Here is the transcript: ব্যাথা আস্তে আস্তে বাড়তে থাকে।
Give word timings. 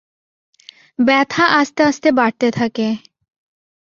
ব্যাথা 0.99 1.45
আস্তে 1.59 1.81
আস্তে 1.83 2.09
বাড়তে 2.11 2.47
থাকে। 2.51 2.87